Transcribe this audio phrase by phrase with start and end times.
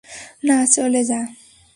[0.43, 1.19] না, চলে যা।